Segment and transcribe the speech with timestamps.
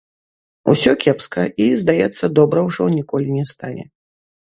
[0.73, 3.83] Усё кепска і, здаецца, добра ўжо ніколі не стане.